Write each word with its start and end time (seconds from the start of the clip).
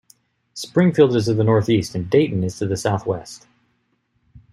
Springfield 0.55 1.15
is 1.15 1.25
to 1.25 1.35
the 1.35 1.43
northeast, 1.43 1.93
and 1.93 2.09
Dayton 2.09 2.43
is 2.43 2.57
to 2.57 2.65
the 2.65 2.75
southwest. 2.75 3.45